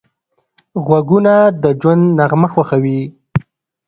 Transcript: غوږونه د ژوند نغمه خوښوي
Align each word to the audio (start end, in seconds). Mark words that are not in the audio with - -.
غوږونه 0.85 1.33
د 1.61 1.63
ژوند 1.79 2.03
نغمه 2.17 2.47
خوښوي 2.53 3.01